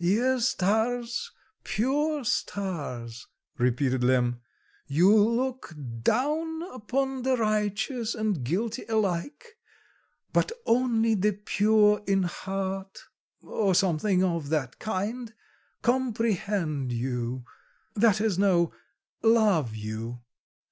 [0.00, 1.32] "'Ye stars,
[1.64, 3.26] pure stars,'"
[3.58, 4.40] repeated Lemm...
[4.86, 5.74] "'You look
[6.04, 9.56] down upon the righteous and guilty alike..
[10.32, 13.06] but only the pure in heart,'
[13.42, 15.34] or something of that kind
[15.82, 17.44] 'comprehend you'
[17.96, 18.72] that is, no
[19.24, 20.22] 'love you.